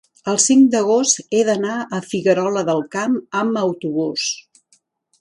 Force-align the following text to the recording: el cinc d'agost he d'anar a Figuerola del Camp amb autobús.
el 0.31 0.37
cinc 0.45 0.63
d'agost 0.75 1.21
he 1.35 1.43
d'anar 1.51 1.77
a 1.83 2.01
Figuerola 2.13 2.65
del 2.73 2.85
Camp 2.99 3.23
amb 3.45 3.65
autobús. 3.69 4.29